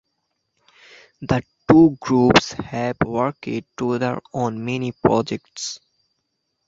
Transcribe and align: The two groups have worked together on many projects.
The 1.21 1.43
two 1.69 1.95
groups 2.01 2.53
have 2.53 2.97
worked 3.05 3.43
together 3.77 4.19
on 4.33 4.65
many 4.65 4.93
projects. 4.93 5.79